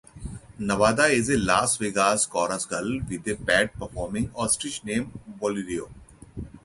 [0.57, 5.91] Nevada is a Las Vegas chorus girl with a pet performing ostrich named "Bolero".